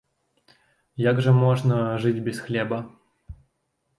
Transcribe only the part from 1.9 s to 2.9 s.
жыць без хлеба?